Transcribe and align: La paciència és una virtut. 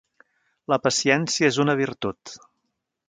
La 0.73 0.79
paciència 0.87 1.51
és 1.53 1.59
una 1.65 1.77
virtut. 1.83 2.35